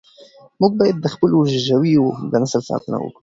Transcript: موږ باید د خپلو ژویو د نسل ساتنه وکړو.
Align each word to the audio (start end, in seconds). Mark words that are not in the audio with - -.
موږ 0.59 0.71
باید 0.79 0.97
د 1.01 1.07
خپلو 1.13 1.37
ژویو 1.65 2.05
د 2.31 2.33
نسل 2.43 2.61
ساتنه 2.69 2.97
وکړو. 2.99 3.19